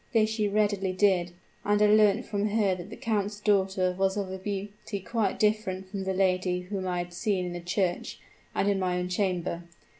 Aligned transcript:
This 0.13 0.31
she 0.31 0.47
readily 0.47 0.93
did, 0.93 1.31
and 1.63 1.79
I 1.79 1.85
learnt 1.85 2.25
from 2.25 2.47
her 2.49 2.73
that 2.73 2.89
the 2.89 2.95
count's 2.95 3.39
daughter 3.39 3.95
was 3.95 4.17
of 4.17 4.31
a 4.31 4.39
beauty 4.39 4.99
quite 4.99 5.37
different 5.37 5.91
from 5.91 6.05
the 6.05 6.13
lady 6.15 6.61
whom 6.61 6.87
I 6.87 6.97
had 6.97 7.13
seen 7.13 7.45
in 7.45 7.53
the 7.53 7.59
church 7.61 8.19
and 8.55 8.67
in 8.67 8.79
my 8.79 8.97
own 8.97 9.09
chamber. 9.09 9.61